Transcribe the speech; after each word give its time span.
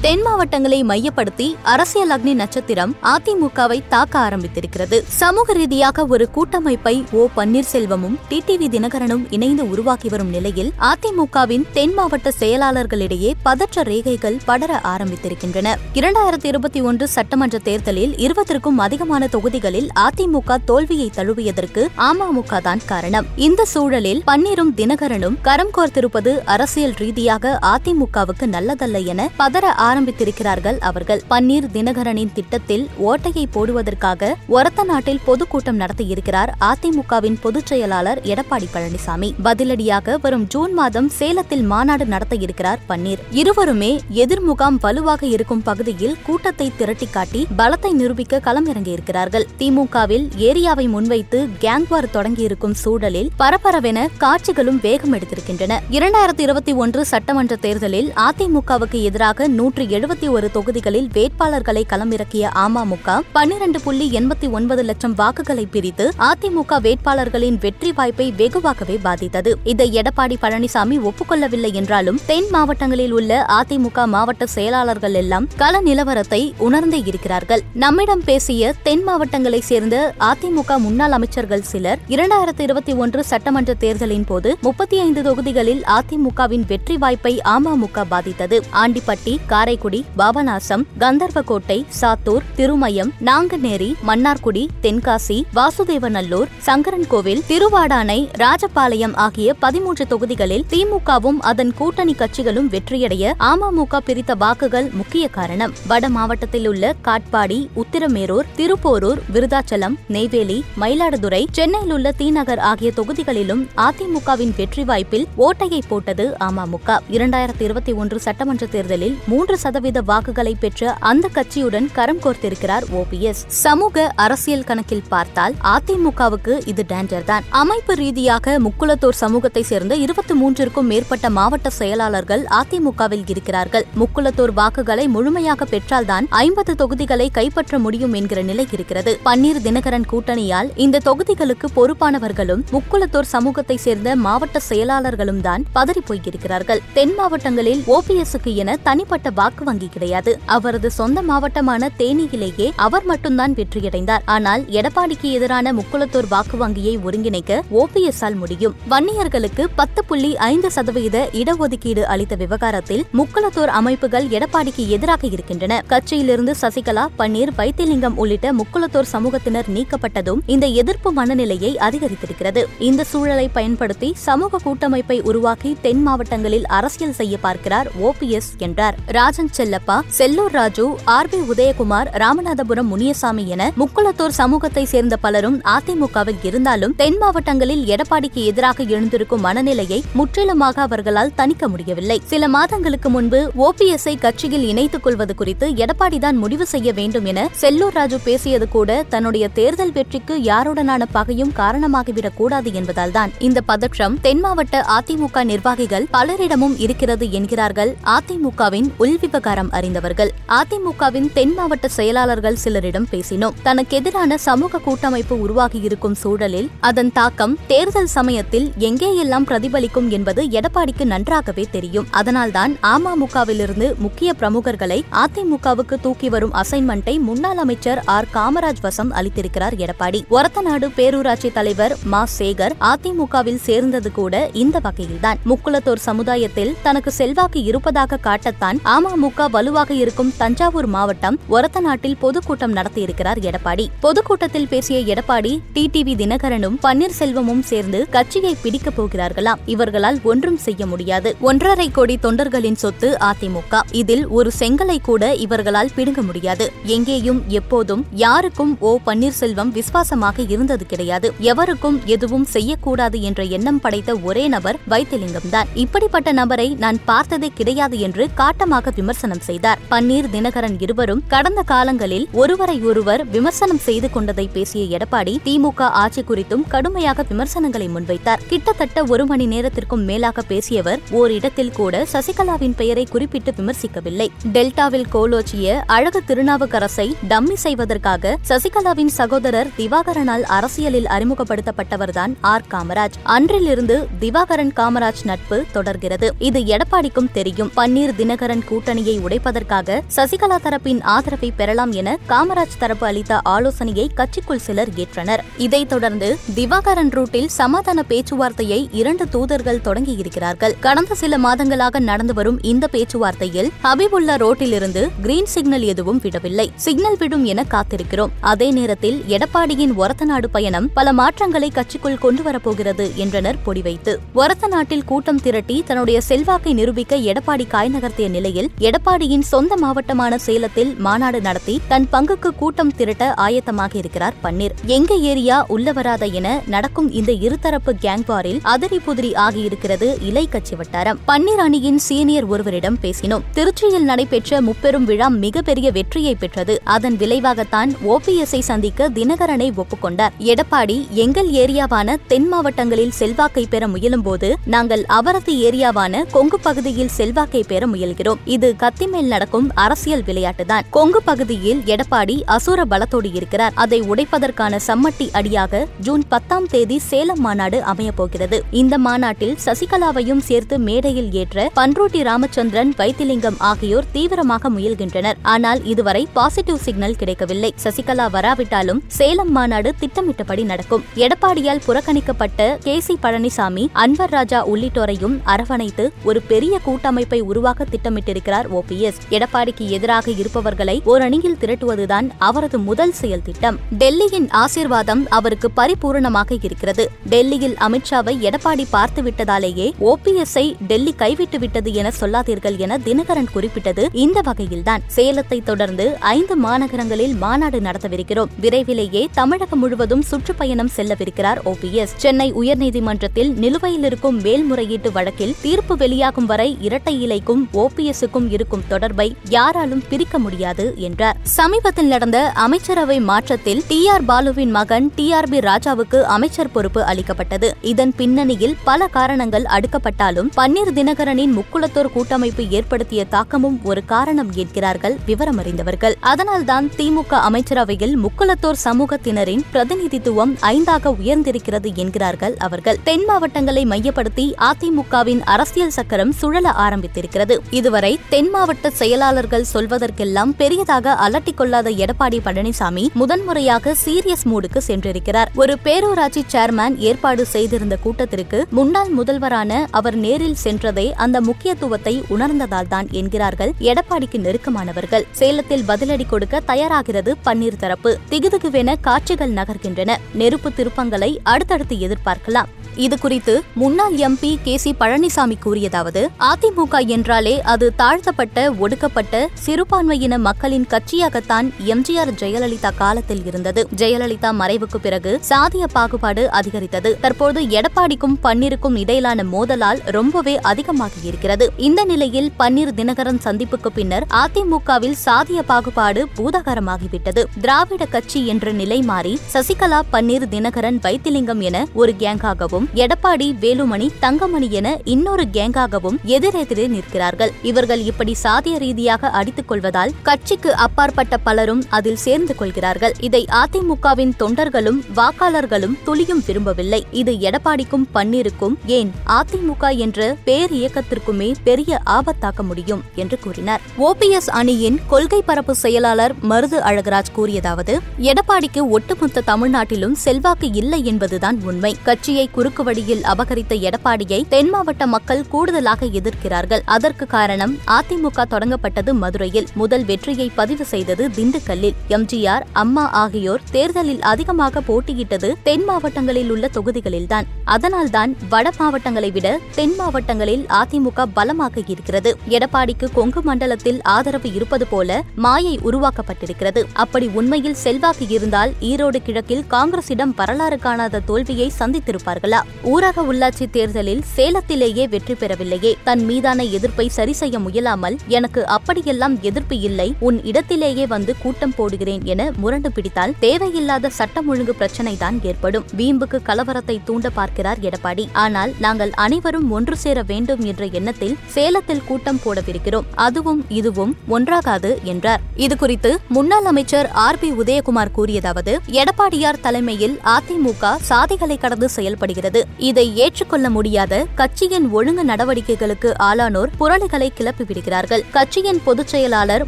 தென் 0.00 0.22
மாவட்டங்களை 0.22 0.84
மையப்படுத்தி 0.84 1.56
அரசியல் 1.62 2.10
அக்னி 2.10 2.34
நட்சத்திரம் 2.34 2.96
அதிமுகவை 3.02 3.82
தாக்க 3.88 4.18
ஆரம்பித்திருக்கிறது. 4.18 5.02
சமூக 5.06 5.52
ரீதியாக 5.52 6.04
ஒரு 6.06 6.30
கூட்டமைப்பை 6.30 7.04
ஓ 7.12 7.28
பன்னீர்செல்வமும் 7.36 8.14
டிடிவி 8.28 8.68
தினகரனும் 8.68 9.24
இணைந்து 9.30 9.70
உருவாக்கி 9.70 10.08
வரும் 10.08 10.28
நிலையில் 10.28 10.72
அதிமுகவின் 10.80 11.64
தென் 11.72 11.94
மாவட்ட 11.94 12.32
செயலாளர்களிடையே 12.38 13.32
பதற்ற 13.42 13.82
ரேகைகள் 13.82 14.38
படர 14.44 14.80
ஆரம்பித்திருக்கின்றன. 14.84 15.74
இரண்டாயிரத்தி 15.94 16.46
இருபத்தி 16.46 16.80
ஒன்று 16.80 17.08
சட்டமன்ற 17.08 17.58
தேர்தலில் 17.58 18.16
இருபதற்கும் 18.16 18.78
அதிகமான 18.78 19.26
தொகுதிகளில் 19.26 19.88
அதிமுக 19.94 20.58
தோல்வியை 20.64 21.10
தழுவியதற்கு 21.16 21.86
அமமுக 21.96 22.60
தான் 22.60 22.84
காரணம். 22.86 23.26
இந்த 23.36 23.64
சூழலில் 23.64 24.22
பன்னீரும் 24.26 24.72
தினகரனும் 24.76 25.40
கரம் 25.42 25.74
கோர்த்திருப்பது 25.78 26.38
அரசியல் 26.44 26.96
ரீதியாக 26.96 27.58
அதிமுகவுக்கு 27.62 28.46
நல்லதல்ல 28.46 29.04
என 29.04 29.30
பதற 29.36 29.86
ஆரம்பித்திருக்கிறார்கள் 29.88 30.78
அவர்கள். 30.88 31.22
பன்னீர் 31.30 31.66
தினகரனின் 31.72 32.32
திட்டத்தில் 32.32 32.84
ஓட்டையை 33.08 33.44
போடுவதற்காக 33.52 34.30
ஒரத்த 34.48 34.84
நாட்டில் 34.84 35.20
பொதுக்கூட்டம் 35.24 35.80
நடத்தியிருக்கிறார். 35.80 36.52
அதிமுகவின் 36.70 37.38
பொதுச் 37.40 37.66
செயலாளர் 37.66 38.20
எடப்பாடி 38.24 38.68
பழனிசாமி. 38.74 39.30
பதிலடியாக 39.44 40.16
வரும் 40.22 40.46
ஜூன் 40.46 40.72
மாதம் 40.72 41.08
சேலத்தில் 41.08 41.62
மாநாடு 41.62 42.06
நடத்த 42.06 42.36
இருக்கிறார் 42.36 42.80
பன்னீர். 42.88 43.22
இருவருமே 43.30 43.90
எதிர்முகாம் 44.14 44.78
வலுவாக 44.80 45.26
இருக்கும் 45.26 45.62
பகுதியில் 45.62 46.16
கூட்டத்தை 46.26 46.66
திரட்டி 46.76 47.06
காட்டி 47.10 47.46
பலத்தை 47.58 47.92
நிரூபிக்க 47.92 48.40
களமிறங்கியிருக்கிறார்கள். 48.44 49.46
திமுகவில் 49.58 50.26
ஏரியாவை 50.48 50.86
முன்வைத்து 50.88 51.40
கேங்வார் 51.60 52.10
தொடங்கியிருக்கும் 52.12 52.74
சூழலில் 52.74 53.30
பரபரவென 53.38 54.06
காட்சிகளும் 54.18 54.80
வேகம் 54.82 55.14
எடுத்திருக்கின்றன 55.14 55.78
இரண்டாயிரத்தி 55.90 56.44
இருபத்தி 56.46 56.72
ஒன்று 56.72 57.04
சட்டமன்ற 57.04 57.56
தேர்தலில் 57.56 58.12
அதிமுகவுக்கு 58.26 59.00
எதிராக 59.02 59.48
நூற்று 59.48 59.77
எழுபத்தி 59.86 60.28
ஒரு 60.28 60.50
தொகுதிகளில் 60.50 61.08
வேட்பாளர்களை 61.12 61.82
களமிறக்கிய 61.88 62.50
அமமுக 62.54 63.20
பன்னிரண்டு 63.32 63.80
புள்ளி 63.80 64.10
எண்பத்தி 64.10 64.50
ஒன்பது 64.50 64.82
லட்சம் 64.82 65.14
வாக்குகளை 65.14 65.66
பிரித்து 65.66 66.12
அதிமுக 66.18 66.80
வேட்பாளர்களின் 66.80 67.58
வெற்றி 67.60 67.92
வாய்ப்பை 67.92 68.32
வெகுவாகவே 68.36 68.98
பாதித்தது. 69.02 69.58
இதை 69.64 70.00
எடப்பாடி 70.00 70.36
பழனிசாமி 70.42 71.10
ஒப்புக்கொள்ளவில்லை 71.10 71.72
என்றாலும் 71.72 72.20
தென் 72.26 72.46
மாவட்டங்களில் 72.50 73.12
உள்ள 73.12 73.46
அதிமுக 73.48 74.06
மாவட்ட 74.06 74.46
செயலாளர்கள் 74.46 75.14
எல்லாம் 75.14 75.48
கள 75.56 75.80
நிலவரத்தை 75.80 76.52
உணர்ந்தே 76.58 77.02
இருக்கிறார்கள். 77.06 77.62
நம்மிடம் 77.74 78.24
பேசிய 78.24 78.74
தென் 78.82 79.08
மாவட்டங்களைச் 79.08 79.68
சேர்ந்த 79.70 80.14
அதிமுக 80.18 80.78
முன்னாள் 80.78 81.12
அமைச்சர்கள் 81.12 81.62
சிலர் 81.62 81.98
இரண்டாயிரத்தி 82.08 82.60
இருபத்தி 82.60 82.92
ஒன்று 82.92 83.24
சட்டமன்ற 83.24 83.74
தேர்தலின் 83.74 84.24
போது 84.24 84.56
முப்பத்தி 84.60 84.98
ஐந்து 84.98 85.22
தொகுதிகளில் 85.22 85.82
அதிமுகவின் 85.82 86.66
வெற்றி 86.66 86.96
வாய்ப்பை 86.96 87.40
அமமுக 87.44 88.04
பாதித்தது. 88.08 88.62
ஆண்டிப்பட்டி 88.72 89.38
காரைக்குடி 89.68 90.04
பாபநாசம் 90.18 90.82
கந்தர்வக்கோட்டை 90.98 91.76
சாத்தூர் 92.00 92.44
திருமயம் 92.56 93.10
நாங்குநேரி 93.24 93.88
மன்னார்குடி 94.06 94.62
தென்காசி 94.82 95.36
வாசுதேவநல்லூர் 95.54 96.48
சங்கரன்கோவில் 96.66 97.42
திருவாடானை 97.48 98.28
ராஜபாளையம் 98.38 99.14
ஆகிய 99.14 99.54
பதிமூன்று 99.54 100.06
தொகுதிகளில் 100.06 100.64
திமுகவும் 100.70 101.40
அதன் 101.40 101.74
கூட்டணி 101.74 102.14
கட்சிகளும் 102.18 102.70
வெற்றியடைய 102.74 103.34
அமமுக 103.38 104.00
பிரித்த 104.06 104.36
வாக்குகள் 104.36 104.90
முக்கிய 104.92 105.28
காரணம். 105.28 105.74
வட 105.86 106.08
மாவட்டத்தில் 106.08 106.66
உள்ள 106.66 106.94
காட்பாடி 107.04 107.68
உத்திரமேரூர் 107.76 108.48
திருப்போரூர் 108.56 109.20
விருதாச்சலம் 109.34 109.98
நெய்வேலி 110.08 110.64
மயிலாடுதுறை 110.80 111.44
சென்னையில் 111.50 111.92
உள்ள 111.92 112.12
தீநகர் 112.12 112.58
ஆகிய 112.58 112.92
தொகுதிகளிலும் 112.96 113.66
அதிமுகவின் 113.76 114.56
வெற்றி 114.56 114.84
வாய்ப்பில் 114.84 115.28
ஓட்டையை 115.36 115.82
போட்டது 115.88 116.36
அமமுக. 116.40 116.98
இரண்டாயிரத்தி 117.10 117.62
இருபத்தி 117.68 117.92
ஒன்று 117.92 118.20
சட்டமன்ற 118.20 118.66
தேர்தலில் 118.66 119.16
மூன்று 119.26 119.56
சதவீத 119.62 120.02
வாக்குகளை 120.10 120.54
பெற்ற 120.62 120.92
அந்த 121.10 121.26
கட்சியுடன் 121.34 121.88
கரம் 121.92 122.22
கோர்த்திருக்கிறார் 122.24 122.84
ஓபிஎஸ் 123.00 123.42
சமூக 123.62 124.06
அரசியல் 124.24 124.66
கணக்கில் 124.70 125.04
பார்த்தால் 125.08 125.54
அதிமுகவுக்கு 125.74 126.54
இது 126.72 126.84
டேஞ்சர் 126.92 127.26
தான். 127.30 127.44
அமைப்பு 127.62 127.94
ரீதியாக 128.02 128.56
முக்குளத்தூர் 128.66 129.18
சமூகத்தை 129.22 129.62
சேர்ந்த 129.62 129.94
இருபத்தி 130.04 130.34
மூன்றிற்கும் 130.40 130.88
மேற்பட்ட 130.92 131.30
மாவட்ட 131.30 131.70
செயலாளர்கள் 131.70 132.42
அதிமுகவில் 132.60 133.26
இருக்கிறார்கள். 133.34 133.86
முக்குளத்தூர் 134.00 134.52
வாக்குகளை 134.60 135.06
முழுமையாக 135.16 135.64
பெற்றால்தான் 135.64 136.26
ஐம்பது 136.44 136.74
தொகுதிகளை 136.74 137.28
கைப்பற்ற 137.30 137.78
முடியும் 137.78 138.12
என்கிற 138.12 138.42
நிலை 138.42 138.66
இருக்கிறது. 138.72 139.12
பன்னீர் 139.24 139.62
தினகரன் 139.66 140.08
கூட்டணியால் 140.12 140.70
இந்த 140.84 141.02
தொகுதிகளுக்கு 141.08 141.66
பொறுப்பானவர்களும் 141.76 142.64
முக்குளத்தூர் 142.74 143.32
சமூகத்தை 143.34 143.76
சேர்ந்த 143.86 144.16
மாவட்ட 144.26 144.60
செயலாளர்களும் 144.68 145.40
தான் 145.40 145.64
பதறிப் 145.76 146.08
போயிருக்கிறார்கள் 146.08 146.82
தென் 146.96 147.14
மாவட்டங்களில் 147.18 147.82
ஓபிஎஸ்க்கு 147.96 148.52
என 148.62 148.76
தனிப்பட்ட 148.88 149.30
வாக்கு 149.48 149.64
வங்கி 149.64 149.86
கிடையாது. 149.92 150.30
அவரது 150.54 150.88
சொந்த 150.90 151.18
மாவட்டமான 151.28 151.88
தேனியிலேயே 151.98 152.66
அவர் 152.86 153.04
மட்டும்தான் 153.10 153.52
வெற்றியடைந்தார். 153.58 154.24
ஆனால் 154.34 154.62
எடப்பாடிக்கு 154.78 155.28
எதிரான 155.36 155.72
முக்குளத்தூர் 155.72 156.28
வாக்கு 156.28 156.56
வங்கியை 156.56 156.94
ஒருங்கிணைக்க 157.06 157.60
ஓபிஎஸ் 157.80 158.20
ஆல் 158.26 158.34
முடியும். 158.34 158.74
வன்னியர்களுக்கு 158.90 159.64
பத்து 159.74 160.00
புள்ளி 160.04 160.30
ஐந்து 160.48 160.70
சதவீத 160.70 161.16
இடஒதுக்கீடு 161.40 162.02
அளித்த 162.14 162.36
விவகாரத்தில் 162.42 163.04
முக்குளத்தூர் 163.20 163.72
அமைப்புகள் 163.78 164.26
எடப்பாடிக்கு 164.36 164.84
எதிராக 164.96 165.26
இருக்கின்றன. 165.26 165.78
கட்சியிலிருந்து 165.92 166.54
சசிகலா 166.62 167.06
பன்னீர் 167.18 167.52
வைத்தியலிங்கம் 167.60 168.18
உள்ளிட்ட 168.24 168.52
முக்குளத்தூர் 168.60 169.10
சமூகத்தினர் 169.14 169.70
நீக்கப்பட்டதும் 169.76 170.42
இந்த 170.46 170.66
எதிர்ப்பு 170.82 171.12
மனநிலையை 171.12 171.72
அதிகரித்திருக்கிறது. 171.88 172.64
இந்த 172.90 173.04
சூழலை 173.04 173.48
பயன்படுத்தி 173.48 174.12
சமூக 174.28 174.62
கூட்டமைப்பை 174.66 175.20
உருவாக்கி 175.20 175.72
தென் 175.80 176.02
மாவட்டங்களில் 176.02 176.68
அரசியல் 176.80 177.18
செய்ய 177.22 177.34
பார்க்கிறார் 177.46 177.90
ஓபிஎஸ் 178.10 178.52
என்றார். 178.58 178.96
ராஜ 179.06 179.36
ராஜன் 179.38 179.56
செல்லப்பா 179.56 180.00
செல்லூர் 180.18 180.52
ராஜு 180.52 180.98
ஆர் 181.04 181.28
பி 181.28 181.36
உதயகுமார் 181.36 182.06
ராமநாதபுரம் 182.12 182.88
முனியசாமி 182.96 183.44
என 183.44 183.72
முக்குளத்தூர் 183.78 184.28
சமூகத்தை 184.28 184.84
சேர்ந்த 184.84 185.16
பலரும் 185.16 185.60
அதிமுகவில் 185.62 186.38
இருந்தாலும் 186.42 186.94
தென் 186.94 187.16
மாவட்டங்களில் 187.16 187.84
எடப்பாடிக்கு 187.84 188.32
எதிராக 188.32 188.82
எழுந்திருக்கும் 188.82 189.40
மனநிலையை 189.40 190.04
முற்றிலுமாக 190.12 190.82
அவர்களால் 190.82 191.32
தணிக்க 191.36 191.68
முடியவில்லை. 191.68 192.20
சில 192.24 192.48
மாதங்களுக்கு 192.48 193.08
முன்பு 193.08 193.52
ஓபிஎஸ்ஐ 193.58 194.18
கட்சியில் 194.18 194.68
இணைத்துக் 194.68 195.02
கொள்வது 195.02 195.34
குறித்து 195.34 195.68
எடப்பாடிதான் 195.68 196.32
முடிவு 196.32 196.66
செய்ய 196.66 196.92
வேண்டும் 196.92 197.24
என 197.24 197.48
செல்லூர் 197.60 197.92
ராஜு 197.92 198.18
பேசியது 198.18 198.68
கூட 198.68 199.04
தன்னுடைய 199.08 199.48
தேர்தல் 199.48 199.92
வெற்றிக்கு 199.92 200.36
யாருடனான 200.36 201.02
பகையும் 201.12 201.52
காரணமாகிவிடக் 201.56 202.34
கூடாது 202.34 202.70
என்பதால்தான் 202.70 203.30
இந்த 203.38 203.60
பதற்றம் 203.60 204.20
தென் 204.20 204.40
மாவட்ட 204.40 204.86
அதிமுக 204.98 205.44
நிர்வாகிகள் 205.44 206.06
பலரிடமும் 206.12 206.74
இருக்கிறது 206.78 207.30
என்கிறார்கள். 207.30 207.96
அதிமுகவின் 208.04 208.90
உள்வி 208.98 209.26
விவகாரம் 209.28 209.70
அறிந்தவர்கள். 209.70 210.30
அதிமுகவின் 210.48 211.32
தென் 211.32 211.54
மாவட்ட 211.54 211.88
செயலாளர்கள் 211.88 212.56
சிலரிடம் 212.64 213.06
பேசினோம். 213.10 213.54
தனக்கு 213.62 213.96
எதிரான 213.96 214.38
சமூக 214.38 214.78
கூட்டமைப்பு 214.78 215.34
உருவாகியிருக்கும் 215.36 216.14
சூழலில் 216.14 216.70
அதன் 216.80 217.12
தாக்கம் 217.12 217.58
தேர்தல் 217.66 218.06
சமயத்தில் 218.06 218.72
எங்கேயெல்லாம் 218.78 219.46
பிரதிபலிக்கும் 219.48 220.08
என்பது 220.08 220.42
எடப்பாடிக்கு 220.44 221.04
நன்றாகவே 221.04 221.66
தெரியும். 221.70 222.06
அதனால்தான் 222.10 222.76
அமமுகவிலிருந்து 222.82 223.96
முக்கிய 223.96 224.32
பிரமுகர்களை 224.38 225.04
அதிமுகவுக்கு 225.12 226.00
தூக்கி 226.00 226.28
வரும் 226.28 226.54
அசைன்மெண்டை 226.54 227.20
முன்னாள் 227.20 227.56
அமைச்சர் 227.56 228.02
ஆர். 228.06 228.26
காமராஜ் 228.34 228.82
வசம் 228.82 229.12
அளித்திருக்கிறார் 229.12 229.76
எடப்பாடி. 229.76 230.22
ஒரத்தநாடு 230.30 230.88
பேரூராட்சி 230.96 231.52
தலைவர் 231.52 231.96
மா. 232.04 232.26
சேகர் 232.38 232.76
அதிமுகவில் 232.80 233.62
சேர்ந்தது 233.68 234.12
கூட 234.12 234.50
இந்த 234.52 234.80
வகையில்தான். 234.82 235.38
முக்குளத்தோர் 235.46 236.06
சமுதாயத்தில் 236.08 236.76
தனக்கு 236.82 237.10
செல்வாக்கு 237.10 237.62
இருப்பதாக 237.62 238.18
காட்டத்தான் 238.22 238.76
அமமுக 239.08 239.48
வலுவாக 239.50 239.94
இருக்கும் 239.94 240.32
தஞ்சாவூர் 240.36 240.86
மாவட்டம் 240.86 241.38
ஒரத்தநாட்டில் 241.50 242.16
பொதுக்கூட்டம் 242.18 242.74
நடத்தியிருக்கிறார் 242.74 243.38
எடப்பாடி. 243.38 243.86
பொதுக்கூட்டத்தில் 244.00 244.68
பேசிய 244.68 245.14
எடப்பாடி 245.14 245.58
டிடிவி 245.74 246.14
தினகரனும் 246.14 246.76
பன்னீர்செல்வமும் 246.82 247.60
சேர்ந்து 247.60 248.08
கட்சியை 248.10 248.56
பிடிக்கப் 248.62 249.00
போகிறார்களாம். 249.00 249.60
இவர்களால் 249.66 250.18
ஒன்றும் 250.22 250.56
செய்ய 250.56 250.86
முடியாது. 250.86 251.36
ஒன்றரை 251.40 251.90
கோடி 251.90 252.18
தொண்டர்களின் 252.22 252.74
சொத்து 252.74 253.16
அதிமுக. 253.20 253.80
இதில் 253.92 254.26
ஒரு 254.28 254.50
செங்கலை 254.58 254.98
கூட 255.02 255.34
இவர்களால் 255.34 255.90
பிடுங்க 255.94 256.22
முடியாது. 256.22 256.72
எங்கேயும் 256.84 257.42
எப்போதும் 257.48 258.06
யாருக்கும் 258.12 258.76
ஓ 258.80 258.98
பன்னீர்செல்வம் 259.06 259.72
விசுவாசமாக 259.72 260.42
இருந்தது 260.42 260.86
கிடையாது. 260.86 261.32
எவருக்கும் 261.38 262.00
எதுவும் 262.04 262.44
செய்யக்கூடாது 262.44 263.22
என்ற 263.22 263.42
எண்ணம் 263.42 263.80
படைத்த 263.80 264.16
ஒரே 264.16 264.48
நபர் 264.48 264.78
வைத்திலிங்கம் 264.88 265.50
தான். 265.50 265.66
இப்படிப்பட்ட 265.74 266.32
நபரை 266.32 266.74
நான் 266.74 266.98
பார்த்ததே 267.04 267.52
கிடையாது 267.54 267.98
என்று 267.98 268.28
காட்டமாக 268.34 268.96
விமர்சனம் 268.98 269.44
செய்தார். 269.48 269.78
பன்னீர் 269.90 270.28
தினகரன் 270.32 270.76
இருவரும் 270.78 271.22
கடந்த 271.28 271.62
காலங்களில் 271.62 272.26
ஒருவரை 272.32 272.76
ஒருவர் 272.90 273.22
விமர்சனம் 273.26 273.78
செய்து 273.78 274.10
கொண்டதை 274.10 274.46
பேசிய 274.52 274.96
எடப்பாடி 274.96 275.34
திமுக 275.44 275.80
ஆட்சி 276.02 276.22
குறித்தும் 276.28 276.64
கடுமையாக 276.68 277.24
விமர்சனங்களை 277.28 277.86
முன்வைத்தார். 277.88 278.42
கிட்டத்தட்ட 278.48 279.04
ஒரு 279.04 279.26
மணி 279.26 279.46
நேரத்திற்கும் 279.46 280.04
மேலாக 280.04 280.42
பேசியவர் 280.42 281.00
ஓரிடத்தில் 281.10 281.72
கூட 281.72 282.06
சசிகலாவின் 282.12 282.76
பெயரை 282.76 283.04
குறிப்பிட்டு 283.10 283.50
விமர்சிக்கவில்லை. 283.50 284.28
டெல்டாவில் 284.52 285.06
கோலோச்சிய 285.12 285.80
அழகு 285.86 286.22
திருநாவுக்கரசை 286.26 287.14
டம்மி 287.28 287.54
செய்வதற்காக 287.54 288.38
சசிகலாவின் 288.48 289.12
சகோதரர் 289.20 289.70
திவாகரனால் 289.78 290.42
அரசியலில் 290.58 291.04
அறிமுகப்படுத்தப்பட்டவர்தான் 291.04 292.34
ஆர். 292.40 292.64
காமராஜ். 292.70 293.16
அன்றிலிருந்து 293.22 294.06
திவாகரன் 294.20 294.72
காமராஜ் 294.76 295.24
நட்பு 295.24 295.64
தொடர்கிறது. 295.72 296.34
இது 296.38 296.60
எடப்பாடிக்கும் 296.60 297.32
தெரியும். 297.32 297.70
பன்னீர் 297.76 298.14
தினகரன் 298.18 298.64
கூட்டணியை 298.88 299.20
உடைப்பதற்காக 299.20 300.02
சசிகலா 300.16 300.56
தரப்பின் 300.64 301.02
ஆதரவை 301.02 301.52
பெறலாம் 301.56 301.92
என 301.92 302.18
காமராஜ் 302.28 302.78
தரப்பு 302.78 303.06
அளித்த 303.06 303.40
ஆலோசனையை 303.42 304.10
கட்சிக்குள் 304.16 304.56
சிலர் 304.56 304.88
ஏற்றனர். 304.88 305.38
இதைத் 305.56 305.88
தொடர்ந்து 305.88 306.38
திவாகரன் 306.54 307.08
ரூட்டில் 307.10 307.46
சமாதான 307.46 308.04
பேச்சுவார்த்தையை 308.08 308.88
இரண்டு 308.92 309.28
தூதர்கள் 309.28 309.80
தொடங்கியிருக்கிறார்கள். 309.84 310.72
கடந்த 310.80 311.14
சில 311.14 311.38
மாதங்களாக 311.38 312.00
நடந்து 312.00 312.34
வரும் 312.34 312.62
இந்த 312.62 312.88
பேச்சுவார்த்தையில் 312.92 313.70
ஹபிபுல்லா 313.84 314.36
ரோட்டிலிருந்து 314.36 315.10
கிரீன் 315.22 315.46
சிக்னல் 315.46 315.82
எதுவும் 315.82 316.20
விடவில்லை. 316.22 316.72
சிக்னல் 316.74 317.16
விடும் 317.18 317.44
என 317.44 317.64
காத்திருக்கிறோம். 317.70 318.30
அதே 318.40 318.70
நேரத்தில் 318.70 319.24
எடப்பாடியின் 319.28 319.94
ஒரத்தநாடு 319.98 320.46
பயணம் 320.46 320.92
பல 320.92 321.12
மாற்றங்களை 321.12 321.72
கட்சிக்குள் 321.74 322.18
கொண்டு 322.18 322.42
வரப்போகிறது 322.42 323.12
என்றனர் 323.14 323.56
பொடிவைத்து. 323.66 324.16
ஒரத்த 324.34 324.66
நாட்டில் 324.68 325.04
கூட்டம் 325.04 325.40
திரட்டி 325.40 325.82
தன்னுடைய 325.86 326.20
செல்வாக்கை 326.20 326.74
நிரூபிக்க 326.74 327.16
எடப்பாடி 327.16 327.66
காய் 327.66 327.90
நகர்த்திய 327.94 328.30
நிலையில் 328.30 328.70
எடப்பாடியின் 328.86 329.44
சொந்த 329.50 329.76
மாவட்டமான 329.76 330.34
சேலத்தில் 330.36 330.90
மாநாடு 330.96 331.40
நடத்தி 331.40 331.80
தன் 331.88 332.06
பங்குக்கு 332.12 332.50
கூட்டம் 332.56 332.92
திரட்ட 332.96 333.34
ஆயத்தமாக 333.36 333.96
இருக்கிறார் 333.96 334.34
பன்னீர். 334.42 334.74
எங்க 334.86 335.14
ஏரியா 335.14 335.64
உள்ள 335.68 335.92
வராத 335.92 336.26
என 336.26 336.62
நடக்கும் 336.66 337.08
இந்த 337.10 337.32
இருதரப்பு 337.32 337.92
கேங்வாரில் 338.04 338.60
அதிரி 338.62 339.00
புதிரி 339.06 339.30
ஆகியிருக்கிறது 339.36 340.22
இலை 340.22 340.48
கட்சி 340.48 340.74
வட்டாரம். 340.74 341.18
பன்னீர் 341.26 341.62
அணியின் 341.64 341.98
சீனியர் 341.98 342.46
ஒருவரிடம் 342.46 342.98
பேசினோம். 343.02 343.42
திருச்சியில் 343.54 344.06
நடைபெற்ற 344.10 344.60
முப்பெரும் 344.60 345.04
விழா 345.04 345.28
மிகப்பெரிய 345.28 345.90
வெற்றியை 345.90 346.34
பெற்றது. 346.34 346.80
அதன் 346.84 347.16
விளைவாகத்தான் 347.16 347.92
ஓபிஎஸ்ஐ 348.08 348.58
சந்திக்க 348.58 349.08
தினகரனை 349.08 349.70
ஒப்புக்கொண்டார். 349.76 350.36
எடப்பாடி 350.52 351.08
எங்கள் 351.24 351.50
ஏரியாவான 351.50 352.16
தென் 352.26 352.48
மாவட்டங்களில் 352.48 353.10
செல்வாக்கை 353.10 353.66
பெற 353.70 353.88
முயலும்போது 353.88 354.54
நாங்கள் 354.64 355.04
அவரது 355.06 355.52
ஏரியாவான 355.52 356.24
கொங்கு 356.30 356.60
பகுதியில் 356.60 357.14
செல்வாக்கை 357.18 357.64
பெற 357.66 357.86
முயல்கிறோம். 357.86 358.36
இது 358.44 358.66
கத்திமேல் 358.76 359.26
நடக்கும் 359.26 359.70
அரசியல் 359.74 360.22
விளையாட்டுதான். 360.22 360.84
கொங்கு 360.90 361.22
பகுதியில் 361.22 361.80
எடப்பாடி 361.86 362.42
அசுர 362.44 362.84
பலத்தோடு 362.90 363.34
இருக்கிறார். 363.34 363.72
அதை 363.74 364.00
உடைப்பதற்கான 364.00 364.78
சம்மட்டி 364.86 365.28
அடியாக 365.32 365.86
ஜூன் 366.00 366.24
பத்தாம் 366.28 366.66
தேதி 366.66 366.98
சேலம் 366.98 367.40
மாநாடு 367.40 367.82
அமையப்போகிறது. 367.94 368.60
இந்த 368.70 368.98
மாநாட்டில் 368.98 369.56
சசிகலாவையும் 369.64 370.38
சேர்த்து 370.38 370.78
மேடையில் 370.78 371.32
ஏற்ற 371.32 371.70
பன்ரோட்டி 371.74 372.22
ராமச்சந்திரன் 372.22 372.94
வைத்திலிங்கம் 372.96 373.56
ஆகியோர் 373.58 374.04
தீவிரமாக 374.12 374.70
முயல்கின்றனர். 374.70 375.34
ஆனால் 375.42 375.84
இதுவரை 375.84 376.28
பாசிட்டிவ் 376.32 376.76
சிக்னல் 376.76 377.16
கிடைக்கவில்லை. 377.16 377.74
சசிகலா 377.84 378.30
வராவிட்டாலும் 378.30 379.02
சேலம் 379.06 379.52
மாநாடு 379.52 379.94
திட்டமிட்டபடி 379.98 380.62
நடக்கும். 380.62 381.04
எடப்பாடியால் 381.14 381.84
புறக்கணிக்கப்பட்ட 381.86 382.76
கே 382.78 383.00
சி 383.00 383.18
பழனிசாமி 383.22 383.86
அன்வர் 383.94 384.30
ராஜா 384.30 384.66
உள்ளிட்டோரையும் 384.66 385.38
அரவணைத்து 385.44 386.12
ஒரு 386.24 386.42
பெரிய 386.42 386.78
கூட்டமைப்பை 386.84 387.40
உருவாக்க 387.40 387.84
திட்டமிட்டிருக்கிறார். 387.84 388.57
ஓபிஎஸ் 388.66 389.20
எடப்பாடிக்கு 389.30 389.88
எதிராக 389.88 390.30
இருப்பவர்களை 390.30 391.02
ஓரணியில் 391.06 391.36
அணியில் 391.38 391.56
திரட்டுவதுதான் 391.60 392.30
அவரது 392.38 392.78
முதல் 392.78 393.12
செயல் 393.12 393.42
திட்டம். 393.42 393.78
டெல்லியின் 393.98 394.50
ஆசீர்வாதம் 394.50 395.26
அவருக்கு 395.28 395.70
பரிபூரணமாக 395.76 396.58
இருக்கிறது. 396.62 397.10
டெல்லியில் 397.28 397.74
அமித்ஷாவை 397.74 398.50
எடப்பாடி 398.50 398.86
பார்த்து 398.90 399.22
விட்டதாலேயே 399.22 399.92
ஓபிஎஸ்ஐ 400.00 400.74
டெல்லி 400.86 401.12
கைவிட்டு 401.12 401.58
விட்டது 401.58 401.92
என 401.92 402.10
சொல்லாதீர்கள் 402.10 402.76
என 402.76 402.98
தினகரன் 402.98 403.50
குறிப்பிட்டது 403.52 404.08
இந்த 404.12 404.40
வகையில்தான். 404.40 405.02
சேலத்தை 405.16 405.62
தொடர்ந்து 405.62 406.16
ஐந்து 406.20 406.56
மாநகரங்களில் 406.56 407.36
மாநாடு 407.36 407.80
நடத்தவிருக்கிறோம். 407.80 408.48
விரைவிலேயே 408.60 409.28
தமிழகம் 409.32 409.78
முழுவதும் 409.78 410.22
சுற்றுப்பயணம் 410.22 410.90
செல்லவிருக்கிறார் 410.96 411.58
ஓபிஎஸ் 411.64 412.16
சென்னை 412.16 412.54
உயர்நீதிமன்றத்தில் 412.54 413.54
நிலுவையில் 413.54 414.04
இருக்கும் 414.04 414.40
மேல்முறையீட்டு 414.40 415.12
வழக்கில் 415.12 415.54
தீர்ப்பு 415.62 415.96
வெளியாகும் 415.96 416.46
வரை 416.46 416.76
இரட்டை 416.80 417.22
இலைக்கும் 417.22 417.68
ஓபிஎஸ்க்கும் 417.74 418.47
இருக்கும் 418.48 418.84
தொடர்பை 418.88 419.36
யாராலும் 419.48 420.02
பிரிக்க 420.08 420.38
முடியாது 420.38 420.94
என்றார். 420.96 421.36
சமீபத்தில் 421.42 422.06
நடந்த 422.06 422.50
அமைச்சரவை 422.52 423.20
மாற்றத்தில் 423.20 423.82
டி 423.88 424.08
ஆர் 424.08 424.24
பாலுவின் 424.24 424.70
மகன் 424.70 425.12
டி 425.14 425.32
ஆர் 425.32 425.48
பி 425.48 425.58
ராஜாவுக்கு 425.58 426.22
அமைச்சர் 426.22 426.72
பொறுப்பு 426.72 427.04
அளிக்கப்பட்டது. 427.04 427.76
இதன் 427.80 428.14
பின்னணியில் 428.16 428.76
பல 428.84 429.06
காரணங்கள் 429.06 429.62
அடுக்கப்பட்டாலும் 429.62 430.50
பன்னீர் 430.56 430.92
தினகரனின் 430.94 431.54
முக்குளத்தோர் 431.58 432.12
கூட்டமைப்பு 432.12 432.68
ஏற்படுத்திய 432.68 433.24
தாக்கமும் 433.24 433.80
ஒரு 433.82 434.04
காரணம் 434.04 434.50
என்கிறார்கள் 434.54 435.16
விவரமறிந்தவர்கள். 435.26 436.14
அதனால்தான் 436.20 436.90
திமுக 436.96 437.34
அமைச்சரவையில் 437.48 438.18
முக்குளத்தோர் 438.24 438.80
சமூகத்தினரின் 438.84 439.64
பிரதிநிதித்துவம் 439.70 440.56
ஐந்தாக 440.62 441.14
உயர்ந்திருக்கிறது 441.24 441.94
என்கிறார்கள் 441.94 442.54
அவர்கள். 442.58 442.98
தென் 443.04 443.24
மாவட்டங்களை 443.24 443.84
மையப்படுத்தி 443.84 444.54
அதிமுகவின் 444.58 445.40
அரசியல் 445.44 445.90
சக்கரம் 445.90 446.32
சுழல 446.32 446.74
ஆரம்பித்திருக்கிறது. 446.78 447.58
இதுவரை 447.70 448.18
தென் 448.38 448.50
மாவட்ட 448.50 448.90
செயலாளர்கள் 448.90 449.64
சொல்வதற்கெல்லாம் 449.72 450.50
பெரியதாக 450.56 451.14
அலட்டிக் 451.14 451.56
கொள்ளாத 451.56 451.90
எடப்பாடி 451.90 452.38
பழனிசாமி 452.44 453.06
முதன்முறையாக 453.12 453.94
சீரியஸ் 454.04 454.44
மூடுக்கு 454.44 454.80
சென்றிருக்கிறார். 454.86 455.48
ஒரு 455.54 455.78
பேரூராட்சி 455.84 456.42
சேர்மேன் 456.52 456.96
ஏற்பாடு 456.98 457.46
செய்திருந்த 457.46 457.96
கூட்டத்திற்கு 457.96 458.66
முன்னாள் 458.70 459.08
முதல்வரான 459.08 459.86
அவர் 459.90 460.14
நேரில் 460.14 460.56
சென்றதே 460.64 461.10
அந்த 461.10 461.40
முக்கியத்துவத்தை 461.40 462.22
உணர்ந்ததால் 462.28 462.88
தான் 462.88 463.08
என்கிறார்கள் 463.10 463.72
எடப்பாடிக்கு 463.80 464.38
நெருக்கமானவர்கள். 464.38 465.26
சேலத்தில் 465.30 465.82
பதிலடி 465.82 466.26
கொடுக்க 466.26 466.62
தயாராகிறது 466.66 467.34
பன்னீர் 467.44 467.76
தரப்பு. 467.76 468.18
திகுதிகுவென 468.30 468.94
காட்சிகள் 469.00 469.52
நகர்கின்றன. 469.52 470.16
நெருப்பு 470.34 470.70
திருப்பங்களை 470.70 471.36
அடுத்தடுத்து 471.42 471.96
எதிர்பார்க்கலாம். 471.96 472.66
இது 473.04 473.18
குறித்து 473.18 473.62
முன்னாள் 473.74 474.14
எம்பி 474.14 474.58
கே 474.62 474.76
சி 474.76 474.94
பழனிசாமி 475.00 475.56
கூறியதாவது 475.64 476.22
அதிமுக 476.38 477.06
என்றாலே 477.06 477.62
அது 477.62 477.92
தாழ்த்தப்பட்ட 477.94 478.72
ஒடுக்கப்பட்ட 478.78 479.48
சிறுபான்மையின 479.66 480.38
மக்களின் 480.38 480.86
கட்சியாகத்தான் 480.90 481.68
எம்ஜிஆர் 481.86 482.32
ஜெயலலிதா 482.40 482.90
காலத்தில் 482.96 483.44
இருந்தது. 483.44 483.88
ஜெயலலிதா 483.96 484.50
மறைவுக்கு 484.60 484.98
பிறகு 485.02 485.40
சாதிய 485.48 485.84
பாகுபாடு 485.92 486.50
அதிகரித்தது. 486.50 487.20
தற்போது 487.20 487.62
எடப்பாடிக்கும் 487.62 488.36
பன்னீருக்கும் 488.42 488.96
இடையிலான 488.96 489.44
மோதலால் 489.44 490.00
ரொம்பவே 490.04 490.58
அதிகமாகி 490.58 491.22
இருக்கிறது. 491.22 491.72
இந்த 491.76 492.04
நிலையில் 492.04 492.50
பன்னீர் 492.58 492.92
தினகரன் 492.94 493.40
சந்திப்புக்கு 493.44 493.92
பின்னர் 493.94 494.26
அதிமுகவில் 494.42 495.16
சாதிய 495.24 495.62
பாகுபாடு 495.66 496.26
பூதாகரமாகிவிட்டது. 496.36 497.44
திராவிட 497.60 498.04
கட்சி 498.04 498.46
என்ற 498.46 498.72
நிலை 498.72 499.02
மாறி 499.02 499.38
சசிகலா 499.54 500.02
பன்னீர் 500.12 500.48
தினகரன் 500.48 501.00
வைத்திலிங்கம் 501.02 501.60
என 501.60 501.86
ஒரு 501.94 502.14
கேங்காகவும் 502.18 502.86
எடப்பாடி 502.94 503.48
வேலுமணி 503.60 504.10
தங்கமணி 504.20 504.70
என 504.70 505.00
இன்னொரு 505.04 505.44
கேங்காகவும் 505.52 506.16
எதிரெதிரே 506.24 506.88
நிற்கிறார்கள். 506.88 507.52
இவர்கள் 507.62 508.02
இப்படி 508.02 508.36
சாதிய 508.42 508.78
ரீதியாக 508.78 509.30
அடித்துக் 509.30 509.68
கொள்வதால் 509.68 510.12
கட்சிக்கு 510.22 510.74
அப்பாற்பட்ட 510.74 511.36
பலரும் 511.36 511.84
அதில் 511.88 512.16
சேர்ந்து 512.16 512.54
கொள்கிறார்கள். 512.54 513.12
இதை 513.20 513.46
அதிமுகவின் 513.50 514.32
தொண்டர்களும் 514.38 515.00
வாக்காளர்களும் 515.16 515.98
துளியும் 516.04 516.42
விரும்பவில்லை. 516.46 517.06
இது 517.10 517.32
எடப்பாடிக்கும் 517.32 518.06
பன்னீருக்கும் 518.14 518.76
ஏன் 518.86 519.12
அதிமுக 519.26 519.96
என்ற 519.96 520.36
பேர் 520.44 520.72
இயக்கத்திற்குமே 520.72 521.54
பெரிய 521.64 522.00
ஆபத்தாக்க 522.06 522.62
முடியும் 522.62 523.02
என்று 523.14 523.38
கூறினார். 523.38 523.80
ஓபிஎஸ் 523.98 524.50
அணியின் 524.50 525.00
கொள்கை 525.06 525.42
பரப்பு 525.42 525.74
செயலாளர் 525.74 526.34
மருது 526.48 526.78
அழகராஜ் 526.88 527.34
கூறியதாவது 527.36 527.98
எடப்பாடிக்கு 528.18 528.88
ஒட்டுமொத்த 528.88 529.42
தமிழ்நாட்டிலும் 529.46 530.12
செல்வாக்கு 530.12 530.72
இல்லை 530.72 531.04
என்பதுதான் 531.04 531.60
உண்மை. 531.62 531.96
கட்சியை 532.02 532.48
குறுக்கு 532.52 532.77
வழியில் 532.82 533.22
அபகரித்த 533.22 533.88
எடப்பாடியை 533.88 534.48
தென் 534.48 534.70
மாவட்ட 534.70 535.06
மக்கள் 535.06 535.44
கூடுதலாக 535.48 536.06
எதிர்க்கிறார்கள். 536.06 536.82
அதற்கு 536.84 537.26
காரணம் 537.26 537.78
அதிமுக 537.86 538.44
தொடங்கப்பட்டது 538.50 539.12
மதுரையில். 539.12 539.66
முதல் 539.74 540.04
வெற்றியை 540.04 540.50
பதிவு 540.54 540.84
செய்தது 540.84 541.28
திண்டுக்கல்லில். 541.28 541.94
எம்ஜிஆர் 542.08 542.64
அம்மா 542.72 543.10
ஆகியோர் 543.10 543.60
தேர்தலில் 543.70 544.22
அதிகமாக 544.22 544.80
போட்டியிட்டது 544.80 545.52
தென் 545.62 545.84
மாவட்டங்களில் 545.84 546.50
உள்ள 546.50 546.70
தொகுதிகளில்தான். 546.74 547.46
அதனால்தான் 547.64 548.36
வட 548.48 548.72
மாவட்டங்களை 548.78 549.30
விட 549.30 549.58
தென் 549.74 549.94
மாவட்டங்களில் 549.98 550.66
அதிமுக 550.80 551.26
பலமாக 551.34 551.82
இருக்கிறது. 551.88 552.36
எடப்பாடிக்கு 552.48 553.06
கொங்கு 553.12 553.42
மண்டலத்தில் 553.42 554.00
ஆதரவு 554.02 554.52
இருப்பது 554.52 554.86
போல 554.86 555.22
மாயை 555.34 555.78
உருவாக்கப்பட்டிருக்கிறது. 555.84 556.82
அப்படி 556.92 557.26
உண்மையில் 557.26 557.74
செல்வாக்கு 557.74 558.28
இருந்தால் 558.28 558.72
ஈரோடு 558.80 559.16
கிழக்கில் 559.16 559.64
காங்கிரசிடம் 559.70 560.34
வரலாறு 560.36 560.78
காணாத 560.78 561.20
தோல்வியை 561.20 561.72
சந்தித்திருப்பார்களா? 561.78 562.60
ஊரக 562.92 563.24
உள்ளாட்சி 563.30 563.66
தேர்தலில் 563.76 564.22
சேலத்திலேயே 564.36 565.04
வெற்றி 565.14 565.34
பெறவில்லையே. 565.40 565.92
தன் 566.08 566.22
மீதான 566.28 566.64
எதிர்ப்பை 566.78 567.06
சரி 567.16 567.34
செய்ய 567.40 567.58
முயலாமல் 567.64 568.16
எனக்கு 568.38 568.60
அப்படியெல்லாம் 568.76 569.36
எதிர்ப்பு 569.50 569.78
இல்லை. 569.88 570.08
உன் 570.28 570.38
இடத்திலேயே 570.50 571.06
வந்து 571.14 571.34
கூட்டம் 571.42 571.74
போடுகிறேன் 571.78 572.22
என 572.34 572.50
முரண்டு 572.62 572.92
பிடித்தால் 572.96 573.34
தேவையில்லாத 573.44 574.12
சட்டம் 574.18 574.48
ஒழுங்கு 574.52 574.74
பிரச்சனை 574.80 575.14
தான் 575.24 575.38
ஏற்படும். 575.50 575.86
வீம்புக்கு 576.00 576.40
கலவரத்தை 576.48 576.96
தூண்ட 577.08 577.30
பார்க்கிறார் 577.38 577.82
எடப்பாடி. 577.88 578.26
ஆனால் 578.44 578.72
நாங்கள் 578.86 579.12
அனைவரும் 579.26 579.70
ஒன்று 579.78 579.96
சேர 580.04 580.18
வேண்டும் 580.32 580.62
என்ற 580.70 580.84
எண்ணத்தில் 581.00 581.36
சேலத்தில் 581.56 582.04
கூட்டம் 582.08 582.42
போடவிருக்கிறோம். 582.44 583.08
அதுவும் 583.26 583.62
இதுவும் 583.78 584.14
ஒன்றாகாது 584.36 584.90
என்றார். 585.12 585.44
இதுகுறித்து 585.66 586.10
முன்னாள் 586.36 586.68
அமைச்சர் 586.72 587.10
ஆர் 587.26 587.40
பி 587.40 587.50
உதயகுமார் 587.62 588.14
கூறியதாவது 588.16 588.74
எடப்பாடியார் 589.00 589.62
தலைமையில் 589.66 590.16
அதிமுக 590.36 590.94
சாதிகளை 591.10 591.56
கடந்து 591.64 591.88
செயல்படுகிறது. 591.96 592.47
இதை 592.78 593.16
ஏற்றுக்கொள்ள 593.16 593.70
முடியாத 593.70 594.26
கட்சியின் 594.34 594.90
ஒழுங்கு 594.90 595.24
நடவடிக்கைகளுக்கு 595.24 596.12
ஆளானோர் 596.18 596.70
புரளிகளை 596.78 597.32
கிளப்பி 597.34 597.64
விடுகிறார்கள் 597.64 598.24
கட்சியின் 598.30 598.80
பொதுச் 598.84 599.06
செயலாளர் 599.06 599.66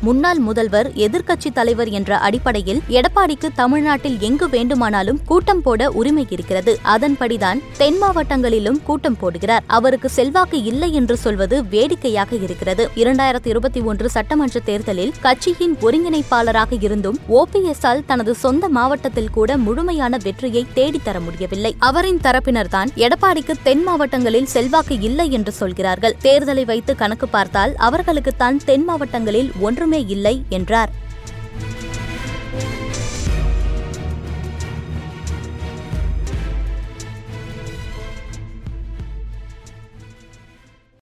முன்னாள் 0.00 0.38
முதல்வர் 0.38 0.90
எதிர்க்கட்சி 0.92 1.52
தலைவர் 1.54 1.88
என்ற 1.88 2.18
அடிப்படையில் 2.18 2.82
எடப்பாடிக்கு 2.88 3.48
தமிழ்நாட்டில் 3.54 4.20
எங்கு 4.20 4.48
வேண்டுமானாலும் 4.48 5.20
கூட்டம் 5.24 5.62
போட 5.62 5.90
உரிமை 5.90 6.26
இருக்கிறது. 6.30 6.78
அதன்படிதான் 6.84 7.60
தென் 7.76 8.02
மாவட்டங்களிலும் 8.02 8.82
கூட்டம் 8.82 9.16
போடுகிறார். 9.22 9.60
அவருக்கு 9.66 10.08
செல்வாக்கு 10.08 10.62
இல்லை 10.62 10.92
என்று 10.92 11.16
சொல்வது 11.16 11.64
வேடிக்கையாக 11.64 12.36
இருக்கிறது. 12.36 12.90
இரண்டாயிரத்தி 12.94 13.46
இருபத்தி 13.46 13.80
ஒன்று 13.80 14.10
சட்டமன்ற 14.10 14.60
தேர்தலில் 14.60 15.12
கட்சியின் 15.20 15.76
ஒருங்கிணைப்பாளராக 15.80 16.82
இருந்தும் 16.82 17.18
ஓபிஎஸ்ஆல் 17.28 18.04
தனது 18.06 18.34
சொந்த 18.34 18.68
மாவட்டத்தில் 18.68 19.30
கூட 19.30 19.56
முழுமையான 19.56 20.16
வெற்றியை 20.22 20.66
தேடித்தர 20.74 21.20
முடியவில்லை. 21.20 21.76
அவரின் 21.78 22.20
தரப்பினர் 22.22 22.65
தரப்பினர்தான் 22.66 22.88
எடப்பாடிக்கு 22.96 23.54
தென் 23.62 23.82
மாவட்டங்களில் 23.82 24.46
செல்வாக்கு 24.46 25.00
இல்லை 25.00 25.32
என்று 25.32 25.52
சொல்கிறார்கள். 25.52 26.16
தேர்தலை 26.22 26.64
வைத்து 26.64 26.96
கணக்கு 26.96 27.28
பார்த்தால் 27.28 27.74
அவர்களுக்குத்தான் 27.76 28.56
தென் 28.64 28.84
மாவட்டங்களில் 28.84 29.52
ஒன்றுமே 29.60 30.04
இல்லை 30.08 30.44
என்றார். 30.48 30.90